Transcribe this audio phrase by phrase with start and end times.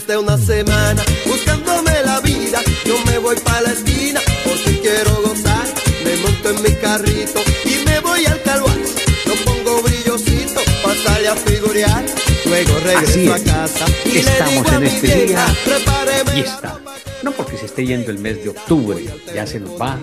[0.00, 5.14] Después de una semana buscándome la vida, yo me voy para la esquina porque quiero
[5.22, 5.66] gozar.
[6.04, 8.86] Me monto en mi carrito y me voy al calvario.
[9.26, 12.02] Lo pongo brillosito para salir a figurear.
[12.46, 16.78] Luego regreso a casa y Estamos le digo en este vieja, día prepáreme y está.
[17.22, 19.98] No porque se esté yendo el mes de octubre, ya se nos va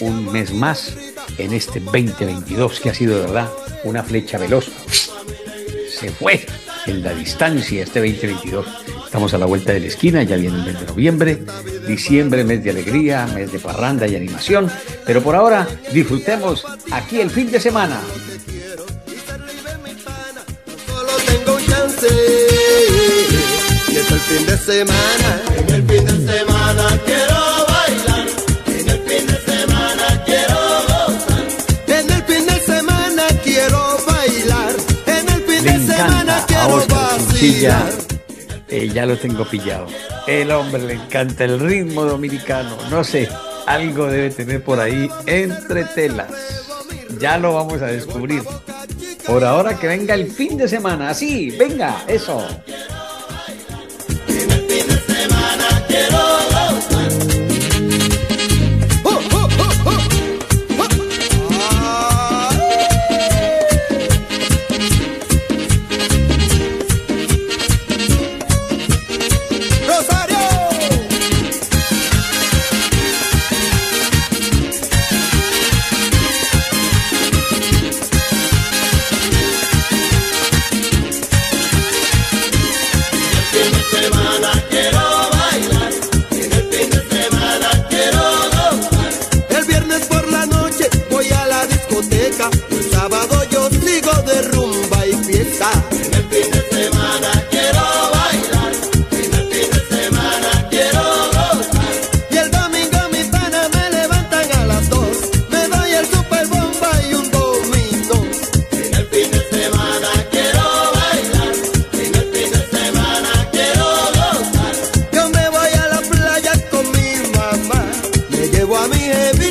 [0.00, 0.92] un mes más
[1.38, 3.50] en este 2022 que ha sido de verdad
[3.84, 4.66] una flecha veloz.
[5.98, 6.44] Se fue
[6.86, 8.66] en la distancia este 2022.
[9.10, 11.42] Estamos a la vuelta de la esquina, ya viene el mes de noviembre,
[11.84, 14.70] diciembre, mes de alegría, mes de parranda y animación.
[15.04, 18.00] Pero por ahora disfrutemos aquí el fin de semana.
[20.86, 22.06] Solo tengo un chance
[23.88, 25.42] y es el fin de semana.
[25.58, 28.26] En el fin de semana quiero bailar.
[28.68, 31.44] En el fin de semana quiero gozar.
[31.88, 34.72] En el fin de semana quiero bailar.
[35.06, 37.78] En el fin Le de semana encanta a quiero Oscar Cuchilla.
[37.80, 37.99] vacilar.
[38.70, 39.86] Eh, ya lo tengo pillado.
[40.28, 42.76] El hombre le encanta el ritmo dominicano.
[42.88, 43.28] No sé,
[43.66, 46.30] algo debe tener por ahí entre telas.
[47.18, 48.42] Ya lo vamos a descubrir.
[49.26, 51.10] Por ahora que venga el fin de semana.
[51.10, 52.46] Así, venga, eso.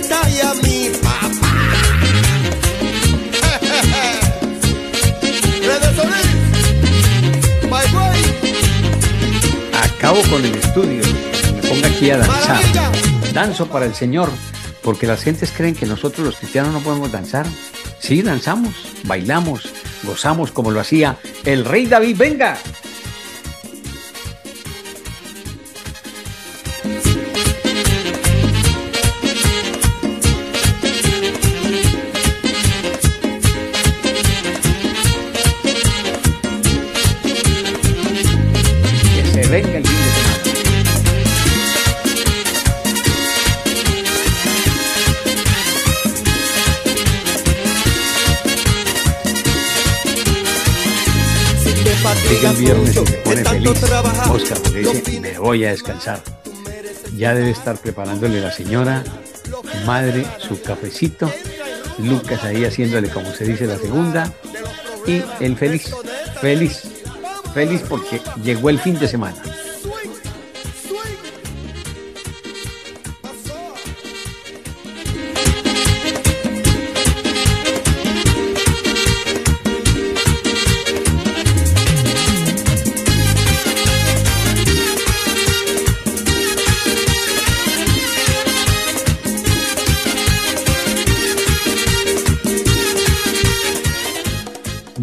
[0.01, 1.29] Y a mi papá.
[9.97, 11.03] Acabo con el estudio.
[11.53, 12.61] Me pongo aquí a danzar.
[13.33, 14.29] Danzo para el Señor.
[14.81, 17.45] Porque las gentes creen que nosotros los cristianos no podemos danzar.
[17.99, 18.73] Sí, danzamos,
[19.03, 19.67] bailamos,
[20.03, 22.15] gozamos como lo hacía el rey David.
[22.17, 22.57] Venga.
[52.39, 53.83] Llega el viernes y se pone feliz.
[54.29, 56.23] Oscar, dice, me voy a descansar.
[57.17, 59.03] Ya debe estar preparándole la señora,
[59.85, 61.29] madre, su cafecito.
[61.97, 64.31] Lucas ahí haciéndole, como se dice, la segunda.
[65.05, 65.93] Y el feliz,
[66.39, 66.83] feliz,
[67.53, 69.43] feliz porque llegó el fin de semana.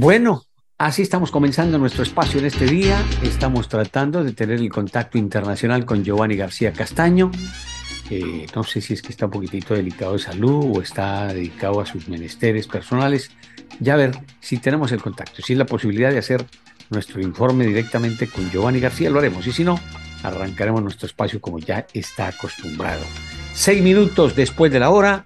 [0.07, 0.45] Bueno,
[0.79, 3.05] así estamos comenzando nuestro espacio en este día.
[3.25, 7.33] Estamos tratando de tener el contacto internacional con Giovanni García Castaño.
[8.11, 11.81] Eh, no sé si es que está un poquitito delicado de salud o está dedicado
[11.81, 13.33] a sus menesteres personales.
[13.81, 16.47] Ya ver si tenemos el contacto, si es la posibilidad de hacer
[16.89, 19.45] nuestro informe directamente con Giovanni García, lo haremos.
[19.49, 19.77] Y si no,
[20.23, 23.03] arrancaremos nuestro espacio como ya está acostumbrado.
[23.55, 25.25] Seis minutos después de la hora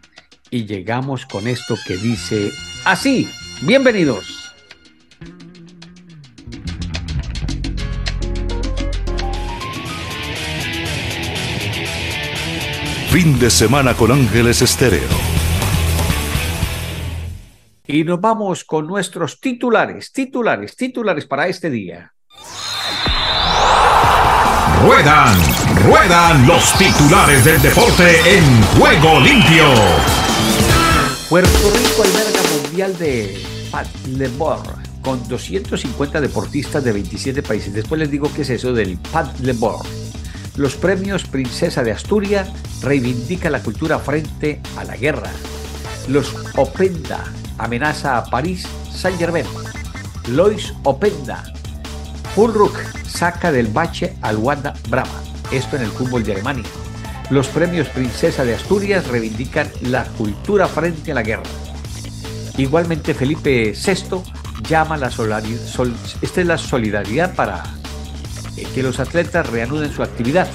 [0.49, 2.51] y llegamos con esto que dice
[2.87, 3.29] así.
[3.61, 4.40] Bienvenidos.
[13.11, 15.09] Fin de semana con Ángeles Estéreo.
[17.85, 22.15] Y nos vamos con nuestros titulares, titulares, titulares para este día.
[24.85, 25.37] Ruedan,
[25.85, 29.65] ruedan los titulares del deporte en juego limpio.
[31.29, 33.43] Puerto Rico alberga mundial de
[33.73, 37.75] paddleboard con 250 deportistas de 27 países.
[37.75, 40.10] Después les digo qué es eso del paddleboard.
[40.57, 42.51] Los premios Princesa de Asturias
[42.83, 45.31] reivindica la cultura frente a la guerra.
[46.09, 47.25] Los Openda
[47.59, 49.47] amenaza a París Saint-Germain.
[50.29, 51.45] Lois Openda.
[52.35, 52.77] Fulruck
[53.07, 55.23] saca del bache al Wanda Brahma.
[55.51, 56.65] Esto en el fútbol de Alemania.
[57.31, 61.45] Los premios Princesa de Asturias reivindican la cultura frente a la guerra.
[62.57, 64.23] Igualmente Felipe VI
[64.69, 65.11] llama la
[66.59, 67.63] solidaridad, para
[68.75, 70.49] que los atletas reanuden su actividad.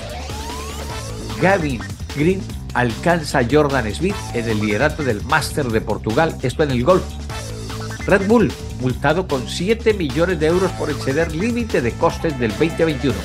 [1.42, 1.82] Gavin
[2.16, 2.42] Green
[2.74, 7.04] alcanza a Jordan Smith en el liderato del Master de Portugal, esto en el golf.
[8.06, 13.16] Red Bull, multado con 7 millones de euros por exceder límite de costes del 2021.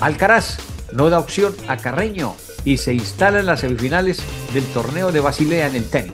[0.00, 0.58] Alcaraz
[0.92, 4.20] no da opción a Carreño y se instala en las semifinales
[4.52, 6.12] del torneo de Basilea en el tenis.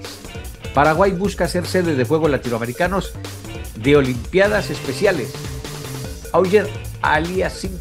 [0.75, 3.13] Paraguay busca ser sede de Juegos Latinoamericanos
[3.77, 5.33] de Olimpiadas Especiales.
[6.33, 6.69] Auger
[7.03, 7.73] Aliasim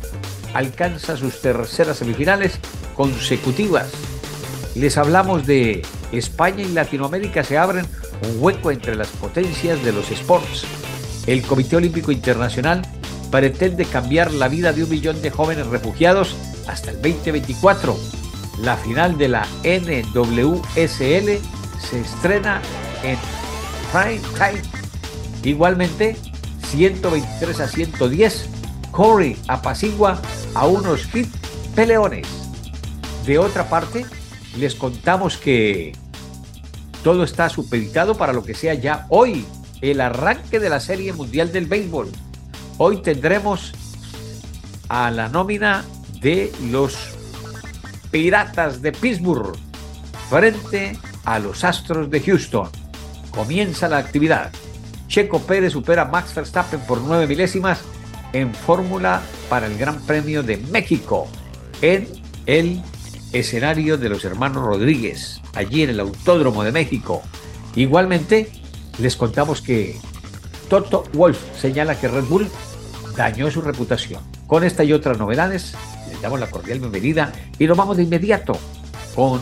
[0.54, 2.60] alcanza sus terceras semifinales
[2.96, 3.88] consecutivas.
[4.76, 5.82] Les hablamos de
[6.12, 7.86] España y Latinoamérica se abren
[8.24, 10.66] un hueco entre las potencias de los sports.
[11.28, 12.82] El Comité Olímpico Internacional
[13.32, 16.36] pretende cambiar la vida de un millón de jóvenes refugiados
[16.68, 17.98] hasta el 2024.
[18.62, 21.40] La final de la NWSL
[21.80, 22.62] se estrena
[23.04, 23.18] en
[23.92, 24.62] prime time.
[25.44, 26.18] Igualmente,
[26.72, 28.50] 123 a 110,
[28.92, 30.20] Corey apacigua
[30.56, 31.28] a unos hit
[31.76, 32.28] peleones.
[33.26, 34.06] De otra parte,
[34.58, 35.94] les contamos que
[37.04, 39.46] todo está supeditado para lo que sea ya hoy,
[39.82, 42.10] el arranque de la Serie Mundial del Béisbol.
[42.78, 43.74] Hoy tendremos
[44.90, 45.86] a la nómina
[46.22, 46.98] de los
[48.12, 49.56] Piratas de Pittsburgh
[50.30, 52.70] frente a los Astros de Houston.
[53.32, 54.52] Comienza la actividad.
[55.08, 57.80] Checo Pérez supera a Max Verstappen por nueve milésimas
[58.34, 61.28] en fórmula para el Gran Premio de México
[61.82, 62.08] en
[62.46, 62.82] el
[63.32, 67.22] escenario de los hermanos Rodríguez, allí en el Autódromo de México.
[67.76, 68.52] Igualmente,
[68.98, 69.98] les contamos que
[70.70, 72.50] Toto Wolf señala que Red Bull
[73.16, 74.22] dañó su reputación.
[74.48, 75.76] Con esta y otras novedades,
[76.10, 78.58] les damos la cordial bienvenida y nos vamos de inmediato
[79.16, 79.42] con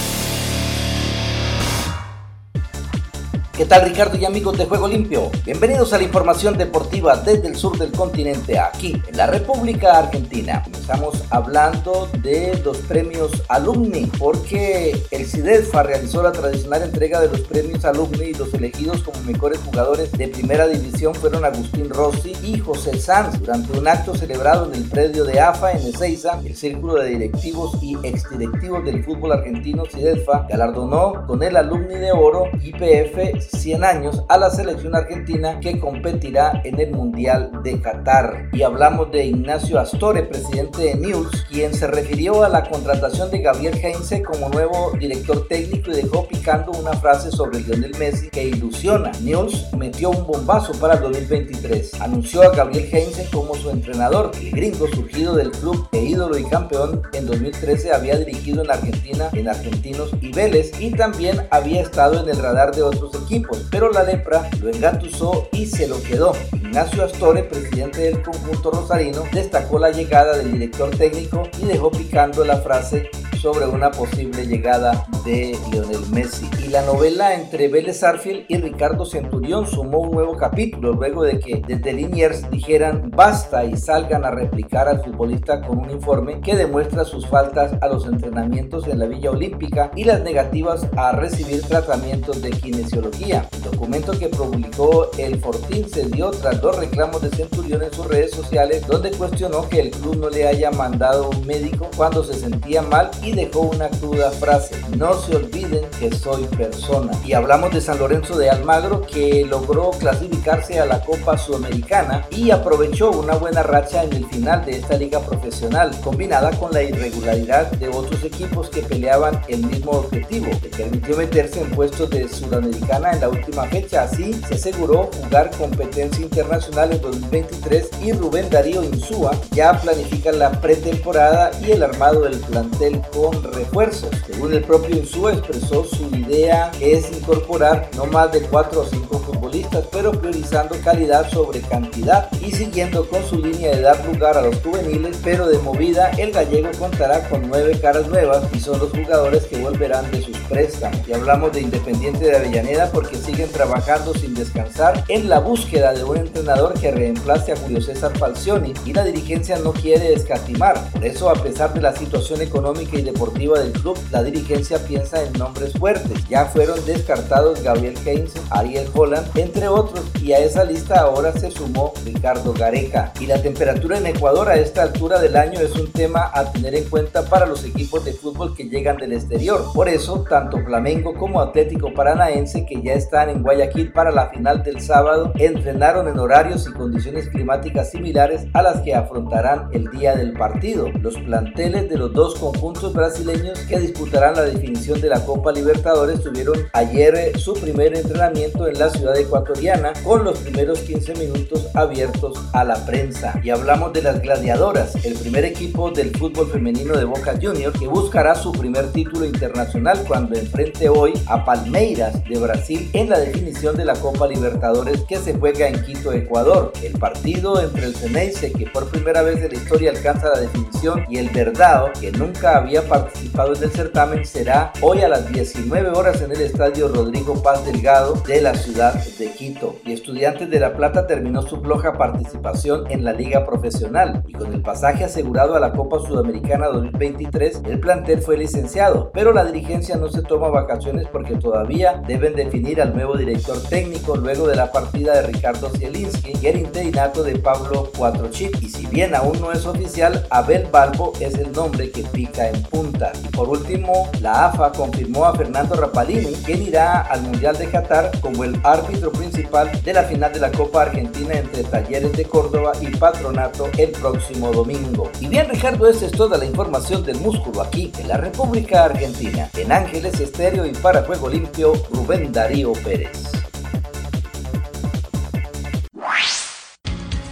[3.61, 5.29] ¿Qué tal Ricardo y amigos de Juego Limpio?
[5.45, 10.63] Bienvenidos a la información deportiva desde el sur del continente, aquí en la República Argentina.
[10.63, 17.41] Comenzamos hablando de los premios Alumni, porque el CIDEFA realizó la tradicional entrega de los
[17.41, 22.57] premios Alumni y los elegidos como mejores jugadores de primera división fueron Agustín Rossi y
[22.57, 26.39] José Sanz durante un acto celebrado en el predio de AFA en Ezeiza.
[26.43, 32.11] El Círculo de Directivos y Exdirectivos del Fútbol Argentino CIDEFA galardonó con el Alumni de
[32.11, 38.49] Oro IPF 100 años a la selección argentina que competirá en el Mundial de Qatar.
[38.53, 43.39] Y hablamos de Ignacio Astore, presidente de News, quien se refirió a la contratación de
[43.39, 48.45] Gabriel Heinze como nuevo director técnico y dejó picando una frase sobre Lionel Messi que
[48.45, 49.11] ilusiona.
[49.21, 52.01] News metió un bombazo para el 2023.
[52.01, 54.31] Anunció a Gabriel Heinze como su entrenador.
[54.39, 59.29] El gringo surgido del club e ídolo y campeón en 2013 había dirigido en Argentina
[59.33, 63.91] en Argentinos y Vélez y también había estado en el radar de otros equipos pero
[63.91, 66.33] la lepra lo engatusó y se lo quedó.
[66.53, 72.43] Ignacio Astore, presidente del conjunto rosarino, destacó la llegada del director técnico y dejó picando
[72.45, 73.09] la frase
[73.41, 76.47] sobre una posible llegada de Lionel Messi.
[76.63, 81.39] Y la novela entre Vélez Arfield y Ricardo Centurión sumó un nuevo capítulo luego de
[81.39, 86.55] que desde Liniers dijeran basta y salgan a replicar al futbolista con un informe que
[86.55, 91.63] demuestra sus faltas a los entrenamientos en la Villa Olímpica y las negativas a recibir
[91.63, 93.49] tratamientos de kinesiología.
[93.53, 98.07] El documento que publicó el Fortín se dio tras dos reclamos de Centurión en sus
[98.07, 102.35] redes sociales donde cuestionó que el club no le haya mandado un médico cuando se
[102.35, 107.11] sentía mal y dejó una cruda frase, no se olviden que soy persona.
[107.25, 112.51] Y hablamos de San Lorenzo de Almagro que logró clasificarse a la Copa Sudamericana y
[112.51, 117.71] aprovechó una buena racha en el final de esta liga profesional, combinada con la irregularidad
[117.71, 120.47] de otros equipos que peleaban el mismo objetivo.
[120.61, 125.51] Le permitió meterse en puestos de Sudamericana en la última fecha, así se aseguró jugar
[125.57, 132.21] competencia internacional en 2023 y Rubén Darío Insúa ya planifica la pretemporada y el armado
[132.21, 134.09] del plantel con refuerzos.
[134.25, 139.19] Según el propio Insúa expresó su idea es incorporar no más de 4 o 5
[139.19, 144.41] futbolistas, pero priorizando calidad sobre cantidad y siguiendo con su línea de dar lugar a
[144.41, 148.91] los juveniles, pero de movida el gallego contará con nueve caras nuevas y son los
[148.91, 150.99] jugadores que volverán de sus préstamos.
[151.07, 156.03] Y hablamos de Independiente de Avellaneda porque siguen trabajando sin descansar en la búsqueda de
[156.03, 160.89] un entrenador que reemplace a Julio César Falcioni y la dirigencia no quiere escatimar.
[160.91, 165.23] Por eso, a pesar de la situación económica y deportiva del club, la dirigencia piensa
[165.23, 166.27] en nombres fuertes.
[166.29, 171.51] Ya fueron descartados Gabriel Keynes, Ariel Holland, entre otros, y a esa lista ahora se
[171.51, 173.13] sumó Ricardo Gareca.
[173.19, 176.75] Y la temperatura en Ecuador a esta altura del año es un tema a tener
[176.75, 179.65] en cuenta para los equipos de fútbol que llegan del exterior.
[179.73, 184.63] Por eso, tanto Flamengo como Atlético Paranaense, que ya están en Guayaquil para la final
[184.63, 190.15] del sábado, entrenaron en horarios y condiciones climáticas similares a las que afrontarán el día
[190.15, 190.87] del partido.
[191.01, 196.21] Los planteles de los dos conjuntos brasileños que disputarán la definición de la Copa Libertadores
[196.21, 201.67] tuvieron ayer eh, su primer entrenamiento en la ciudad ecuatoriana con los primeros 15 minutos
[201.73, 203.39] abiertos a la prensa.
[203.43, 207.87] Y hablamos de las gladiadoras, el primer equipo del fútbol femenino de Boca Juniors que
[207.87, 213.75] buscará su primer título internacional cuando enfrente hoy a Palmeiras de Brasil en la definición
[213.77, 216.71] de la Copa Libertadores que se juega en Quito, Ecuador.
[216.83, 221.03] El partido entre el Ceneice que por primera vez en la historia alcanza la definición
[221.09, 225.91] y el Verdado que nunca había participado en el certamen será hoy a las 19
[225.91, 229.77] horas en el estadio Rodrigo Paz Delgado de la ciudad de Quito.
[229.85, 234.51] Y Estudiantes de La Plata terminó su floja participación en la liga profesional y con
[234.51, 239.95] el pasaje asegurado a la Copa Sudamericana 2023 el plantel fue licenciado, pero la dirigencia
[239.95, 244.69] no se toma vacaciones porque todavía deben definir al nuevo director técnico luego de la
[244.73, 248.61] partida de Ricardo Zielinski y el interinato de Pablo Cuatrochip.
[248.61, 252.61] Y si bien aún no es oficial, Abel Balbo es el nombre que pica en
[252.71, 253.11] punta.
[253.23, 258.11] Y por último, la AFA confirmó a Fernando Rapalini, quien irá al Mundial de Qatar
[258.21, 262.71] como el árbitro principal de la final de la Copa Argentina entre Talleres de Córdoba
[262.81, 265.11] y Patronato el próximo domingo.
[265.19, 269.49] Y bien Ricardo, esta es toda la información del músculo aquí en la República Argentina.
[269.55, 273.50] En Ángeles Estéreo y para Juego Limpio, Rubén Darío Pérez.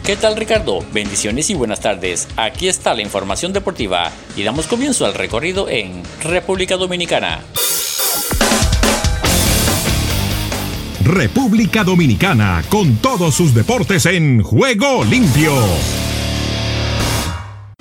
[0.10, 0.84] ¿Qué tal Ricardo?
[0.92, 2.28] Bendiciones y buenas tardes.
[2.36, 7.42] Aquí está la información deportiva y damos comienzo al recorrido en República Dominicana.
[11.04, 15.54] República Dominicana con todos sus deportes en juego limpio.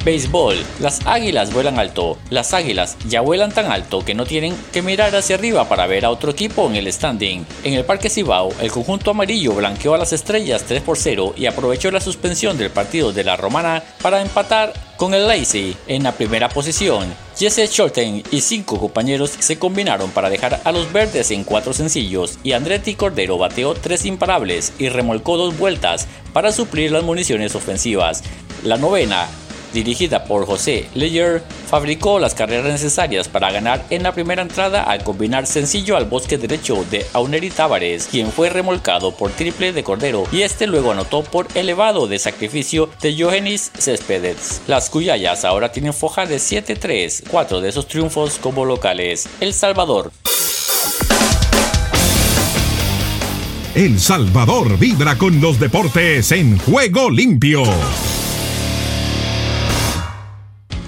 [0.09, 0.57] Béisbol.
[0.81, 2.17] Las águilas vuelan alto.
[2.31, 6.07] Las águilas ya vuelan tan alto que no tienen que mirar hacia arriba para ver
[6.07, 7.45] a otro equipo en el standing.
[7.63, 11.45] En el Parque Cibao, el conjunto amarillo blanqueó a las estrellas 3 por 0 y
[11.45, 16.13] aprovechó la suspensión del partido de la Romana para empatar con el Lazy en la
[16.13, 17.13] primera posición.
[17.37, 22.39] Jesse Shorten y cinco compañeros se combinaron para dejar a los verdes en cuatro sencillos
[22.43, 28.25] y Andretti Cordero bateó tres imparables y remolcó dos vueltas para suplir las municiones ofensivas.
[28.65, 29.29] La novena
[29.79, 35.05] dirigida por José Leyer, fabricó las carreras necesarias para ganar en la primera entrada al
[35.05, 40.25] combinar sencillo al bosque derecho de Auneri Tavares, quien fue remolcado por triple de Cordero
[40.33, 44.63] y este luego anotó por elevado de sacrificio de Johannes Céspedes.
[44.67, 49.29] Las Cuyayas ahora tienen foja de 7-3, cuatro de esos triunfos como locales.
[49.41, 50.11] El Salvador.
[53.75, 57.63] El Salvador vibra con los deportes en juego limpio.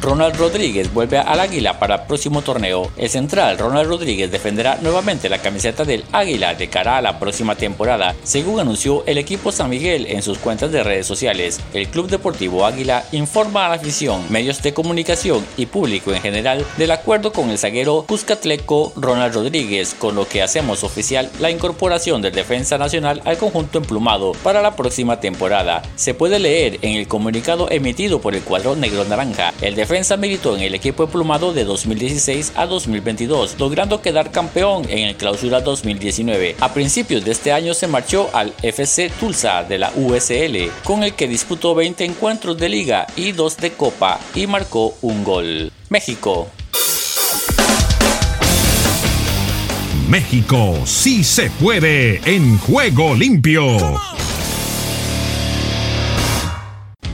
[0.00, 2.90] Ronald Rodríguez vuelve al Águila para el próximo torneo.
[2.96, 7.54] El central Ronald Rodríguez defenderá nuevamente la camiseta del Águila de cara a la próxima
[7.54, 11.60] temporada, según anunció el equipo San Miguel en sus cuentas de redes sociales.
[11.74, 16.64] El Club Deportivo Águila informa a la afición, medios de comunicación y público en general
[16.78, 22.22] del acuerdo con el zaguero Cuscatleco Ronald Rodríguez, con lo que hacemos oficial la incorporación
[22.22, 25.82] del defensa nacional al conjunto emplumado para la próxima temporada.
[25.96, 29.52] Se puede leer en el comunicado emitido por el cuadro negro naranja.
[29.60, 35.08] El defensa militó en el equipo emplumado de 2016 a 2022, logrando quedar campeón en
[35.08, 36.54] el clausura 2019.
[36.60, 41.14] A principios de este año se marchó al FC Tulsa de la USL, con el
[41.14, 45.72] que disputó 20 encuentros de liga y 2 de copa y marcó un gol.
[45.88, 46.48] México.
[50.08, 54.09] México sí se puede en juego limpio.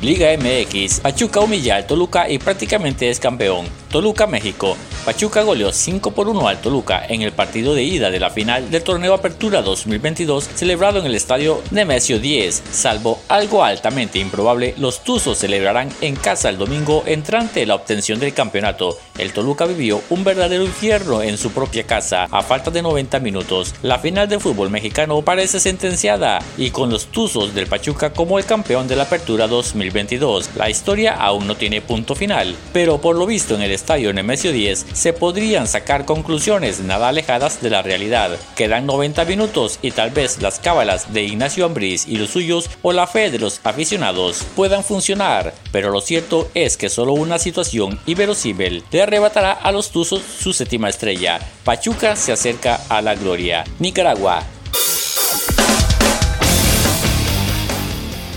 [0.02, 3.66] Liga MX, Pachuca humilla al Toluca y prácticamente es campeón.
[3.90, 4.76] Toluca, México.
[5.06, 8.70] Pachuca goleó 5 por 1 al Toluca en el partido de ida de la final
[8.70, 12.62] del torneo Apertura 2022 celebrado en el estadio Nemesio 10.
[12.70, 18.34] Salvo algo altamente improbable, los Tuzos celebrarán en casa el domingo entrante la obtención del
[18.34, 18.98] campeonato.
[19.18, 23.74] El Toluca vivió un verdadero infierno en su propia casa a falta de 90 minutos.
[23.82, 28.44] La final del fútbol mexicano parece sentenciada y con los Tuzos del Pachuca como el
[28.44, 30.50] campeón de la Apertura 2022.
[30.56, 34.52] La historia aún no tiene punto final, pero por lo visto en el estadio Nemesio
[34.52, 38.38] 10 se podrían sacar conclusiones nada alejadas de la realidad.
[38.54, 42.92] Quedan 90 minutos y tal vez las cábalas de Ignacio Ambriz y los suyos o
[42.92, 47.98] la fe de los aficionados puedan funcionar, pero lo cierto es que solo una situación
[48.06, 51.40] inverosímil arrebatará a los Tuzos su séptima estrella.
[51.64, 53.64] Pachuca se acerca a la gloria.
[53.78, 54.42] Nicaragua,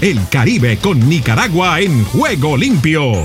[0.01, 3.21] El Caribe con Nicaragua en juego limpio.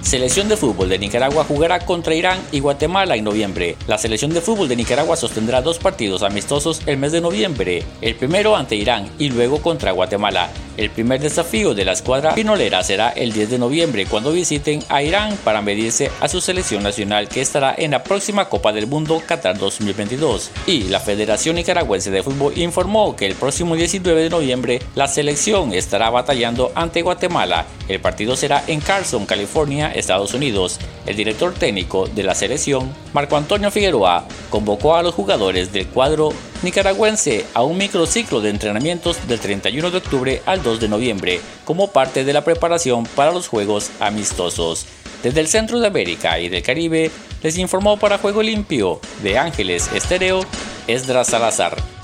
[0.00, 3.76] Selección de fútbol de Nicaragua jugará contra Irán y Guatemala en noviembre.
[3.86, 8.16] La selección de fútbol de Nicaragua sostendrá dos partidos amistosos el mes de noviembre, el
[8.16, 10.50] primero ante Irán y luego contra Guatemala.
[10.76, 15.02] El primer desafío de la escuadra pinolera será el 10 de noviembre cuando visiten a
[15.02, 19.22] Irán para medirse a su selección nacional que estará en la próxima Copa del Mundo
[19.26, 20.50] Qatar 2022.
[20.66, 25.72] Y la Federación Nicaragüense de Fútbol informó que el próximo 19 de noviembre la selección
[25.72, 27.64] estará batallando ante Guatemala.
[27.88, 30.78] El partido será en Carson, California, Estados Unidos.
[31.06, 36.30] El director técnico de la selección, Marco Antonio Figueroa, convocó a los jugadores del cuadro
[36.62, 41.92] nicaragüense a un microciclo de entrenamientos del 31 de octubre al 2 de noviembre como
[41.92, 44.86] parte de la preparación para los Juegos Amistosos.
[45.22, 47.10] Desde el Centro de América y del Caribe
[47.42, 50.40] les informó para Juego Limpio de Ángeles Estéreo,
[50.88, 51.95] Esdras Salazar.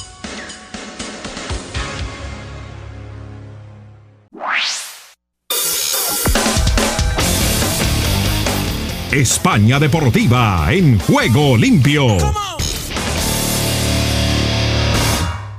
[9.13, 12.17] España Deportiva en juego limpio.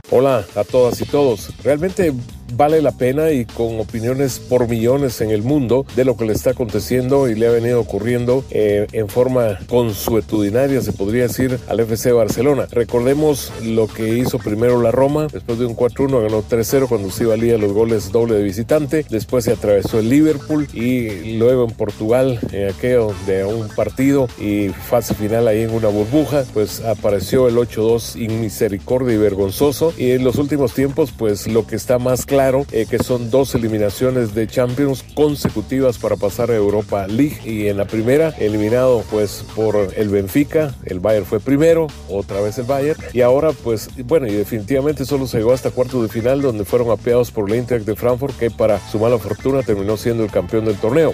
[0.10, 1.54] Hola a todas y todos.
[1.64, 2.12] Realmente
[2.56, 6.34] vale la pena y con opiniones por millones en el mundo de lo que le
[6.34, 11.80] está aconteciendo y le ha venido ocurriendo eh, en forma consuetudinaria, se podría decir, al
[11.80, 12.68] FC Barcelona.
[12.72, 17.26] Recordemos lo que hizo primero la Roma, después de un 4-1 ganó 3-0 cuando se
[17.26, 22.40] valía los goles doble de visitante, después se atravesó el Liverpool y luego en Portugal,
[22.52, 27.56] en aquello de un partido y fase final ahí en una burbuja, pues apareció el
[27.56, 32.43] 8-2 inmisericordia y vergonzoso y en los últimos tiempos pues lo que está más claro
[32.44, 37.78] eh, que son dos eliminaciones de Champions consecutivas para pasar a Europa League y en
[37.78, 43.00] la primera eliminado pues por el Benfica, el Bayern fue primero, otra vez el Bayern
[43.14, 46.92] y ahora pues bueno y definitivamente solo se llegó hasta cuartos de final donde fueron
[46.92, 50.66] apeados por el Eintracht de Frankfurt que para su mala fortuna terminó siendo el campeón
[50.66, 51.14] del torneo.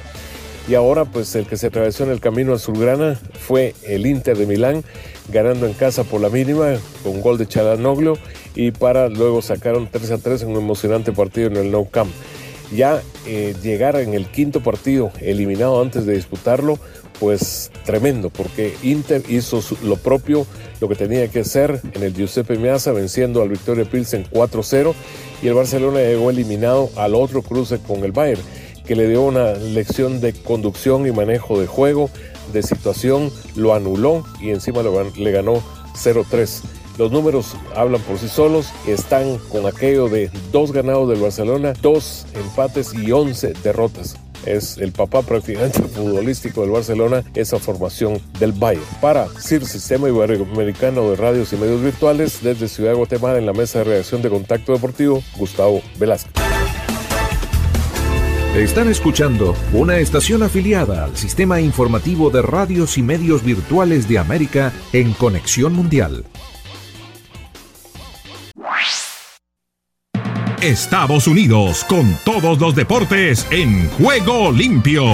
[0.68, 4.46] Y ahora pues el que se atravesó en el camino azulgrana fue el Inter de
[4.46, 4.84] Milán,
[5.32, 8.18] ganando en casa por la mínima con gol de Chalanoglu
[8.56, 12.12] y para luego sacaron 3 a 3 en un emocionante partido en el Nou Camp.
[12.76, 16.78] Ya eh, llegar en el quinto partido eliminado antes de disputarlo,
[17.20, 20.46] pues tremendo, porque Inter hizo lo propio,
[20.80, 24.94] lo que tenía que hacer en el Giuseppe Meazza, venciendo al Victoria Pilsen 4-0,
[25.42, 28.42] y el Barcelona llegó eliminado al otro cruce con el Bayern,
[28.86, 32.10] que le dio una lección de conducción y manejo de juego,
[32.52, 35.64] de situación, lo anuló y encima le ganó
[35.96, 36.62] 0-3.
[36.98, 38.68] Los números hablan por sí solos.
[38.86, 44.92] Están con aquello de dos ganados del Barcelona, dos empates y once derrotas es el
[44.92, 48.86] papá prácticamente futbolístico del Barcelona, esa formación del Bayern.
[49.02, 53.54] Para CIR, Sistema Iberoamericano de Radios y Medios Virtuales, desde Ciudad de Guatemala, en la
[53.54, 56.49] mesa de reacción de Contacto Deportivo, Gustavo Velázquez.
[58.60, 64.74] Están escuchando una estación afiliada al Sistema Informativo de Radios y Medios Virtuales de América
[64.92, 66.26] en Conexión Mundial.
[70.62, 75.06] Estados Unidos con todos los deportes en juego limpio.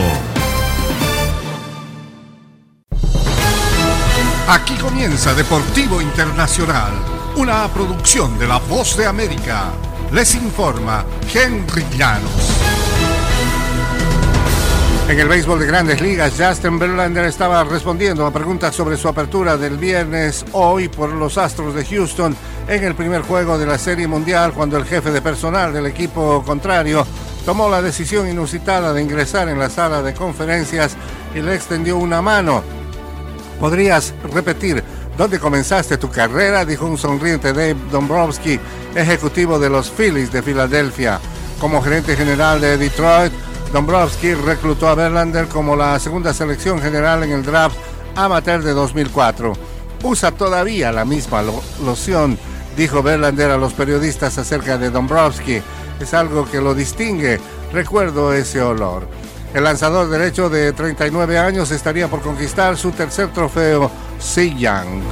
[4.47, 6.93] Aquí comienza Deportivo Internacional,
[7.35, 9.71] una producción de La Voz de América.
[10.11, 12.84] Les informa Henry Llanos.
[15.07, 19.55] En el béisbol de grandes ligas, Justin Verlander estaba respondiendo a preguntas sobre su apertura
[19.55, 22.35] del viernes hoy por los Astros de Houston
[22.67, 26.43] en el primer juego de la Serie Mundial cuando el jefe de personal del equipo
[26.43, 27.05] contrario
[27.45, 30.97] tomó la decisión inusitada de ingresar en la sala de conferencias
[31.35, 32.63] y le extendió una mano.
[33.59, 34.83] ¿Podrías repetir
[35.15, 36.65] dónde comenzaste tu carrera?
[36.65, 38.59] Dijo un sonriente Dave Dombrowski,
[38.95, 41.19] ejecutivo de los Phillies de Filadelfia.
[41.59, 43.31] Como gerente general de Detroit,
[43.75, 47.75] Dombrowski reclutó a Verlander como la segunda selección general en el draft
[48.15, 49.51] amateur de 2004.
[50.01, 51.43] Usa todavía la misma
[51.83, 52.39] loción,
[52.77, 55.61] dijo Verlander a los periodistas acerca de Dombrowski.
[55.99, 57.37] Es algo que lo distingue.
[57.73, 59.09] Recuerdo ese olor.
[59.53, 63.91] El lanzador derecho de 39 años estaría por conquistar su tercer trofeo
[64.57, 65.03] Young.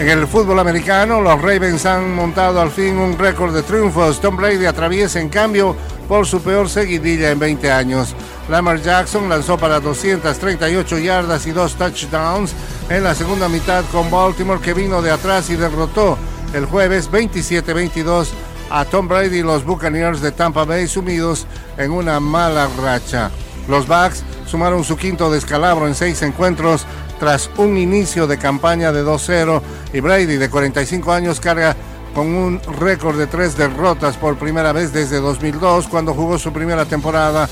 [0.00, 4.20] En el fútbol americano, los Ravens han montado al fin un récord de triunfos.
[4.20, 5.76] Tom Brady atraviesa en cambio
[6.10, 8.16] por su peor seguidilla en 20 años.
[8.48, 12.52] Lamar Jackson lanzó para 238 yardas y dos touchdowns
[12.88, 16.18] en la segunda mitad con Baltimore que vino de atrás y derrotó
[16.52, 18.26] el jueves 27-22
[18.70, 21.46] a Tom Brady y los Buccaneers de Tampa Bay sumidos
[21.78, 23.30] en una mala racha.
[23.68, 26.86] Los Bucks sumaron su quinto descalabro en seis encuentros
[27.20, 31.76] tras un inicio de campaña de 2-0 y Brady de 45 años carga
[32.14, 36.84] con un récord de tres derrotas por primera vez desde 2002 cuando jugó su primera
[36.84, 37.48] temporada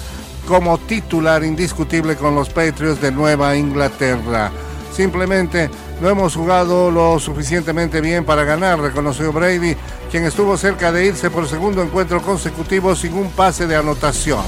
[0.47, 4.51] como titular indiscutible con los Patriots de Nueva Inglaterra.
[4.93, 9.77] Simplemente no hemos jugado lo suficientemente bien para ganar, reconoció Brady,
[10.11, 14.43] quien estuvo cerca de irse por segundo encuentro consecutivo sin un pase de anotación.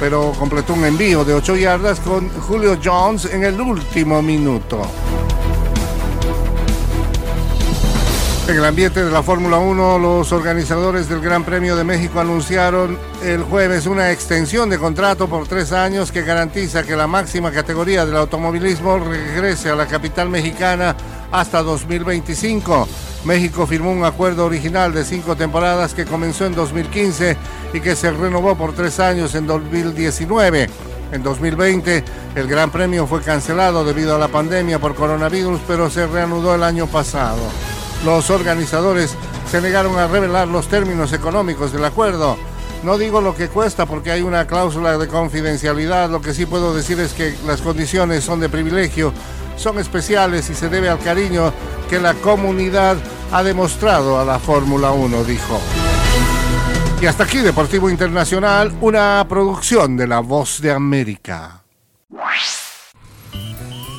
[0.00, 4.82] Pero completó un envío de 8 yardas con Julio Jones en el último minuto.
[8.52, 12.98] En el ambiente de la Fórmula 1, los organizadores del Gran Premio de México anunciaron
[13.24, 18.04] el jueves una extensión de contrato por tres años que garantiza que la máxima categoría
[18.04, 20.94] del automovilismo regrese a la capital mexicana
[21.30, 22.86] hasta 2025.
[23.24, 27.38] México firmó un acuerdo original de cinco temporadas que comenzó en 2015
[27.72, 30.68] y que se renovó por tres años en 2019.
[31.10, 36.06] En 2020 el Gran Premio fue cancelado debido a la pandemia por coronavirus, pero se
[36.06, 37.40] reanudó el año pasado.
[38.04, 39.14] Los organizadores
[39.50, 42.36] se negaron a revelar los términos económicos del acuerdo.
[42.82, 46.74] No digo lo que cuesta porque hay una cláusula de confidencialidad, lo que sí puedo
[46.74, 49.12] decir es que las condiciones son de privilegio,
[49.56, 51.52] son especiales y se debe al cariño
[51.88, 52.96] que la comunidad
[53.30, 55.60] ha demostrado a la Fórmula 1, dijo.
[57.00, 61.62] Y hasta aquí Deportivo Internacional, una producción de La Voz de América.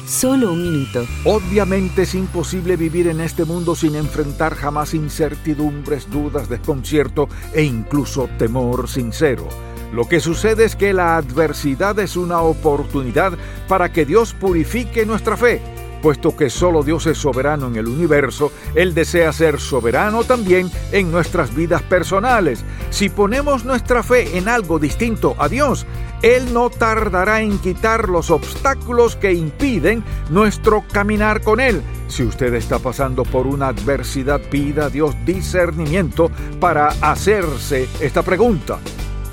[0.06, 1.06] Solo un minuto.
[1.24, 8.28] Obviamente es imposible vivir en este mundo sin enfrentar jamás incertidumbres, dudas, desconcierto e incluso
[8.38, 9.48] temor sincero.
[9.94, 13.34] Lo que sucede es que la adversidad es una oportunidad
[13.68, 15.62] para que Dios purifique nuestra fe
[16.04, 21.10] Puesto que solo Dios es soberano en el universo, Él desea ser soberano también en
[21.14, 22.66] nuestras vidas personales.
[22.90, 25.86] Si ponemos nuestra fe en algo distinto a Dios,
[26.22, 31.82] Él no tardará en quitar los obstáculos que impiden nuestro caminar con Él.
[32.10, 38.78] Si usted está pasando por una adversidad, pida a Dios discernimiento para hacerse esta pregunta.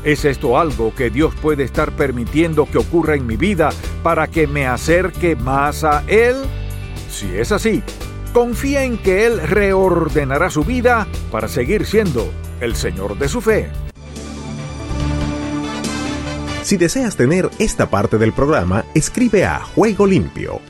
[0.04, 3.70] ¿Es esto algo que Dios puede estar permitiendo que ocurra en mi vida
[4.04, 6.37] para que me acerque más a Él?
[7.10, 7.82] Si es así,
[8.32, 13.68] confía en que Él reordenará su vida para seguir siendo el Señor de su fe.
[16.62, 20.60] Si deseas tener esta parte del programa, escribe a Juego Limpio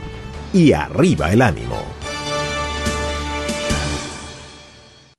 [0.53, 2.00] y arriba el ánimo.